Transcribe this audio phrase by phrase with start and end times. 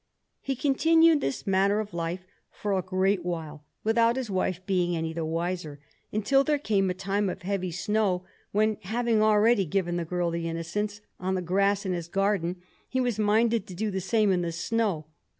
[0.41, 5.13] He continued this manner of life for a great while, without his wife being any
[5.13, 5.79] the wiser,
[6.11, 10.47] until there came a time of heavy snow, when, having already given the girl the
[10.49, 14.41] Innocents on the grass in his garden, he was minded to do the same in
[14.41, 15.05] the snow.